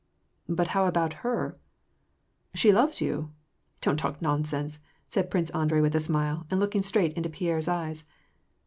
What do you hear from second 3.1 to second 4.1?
1 "'^ Don't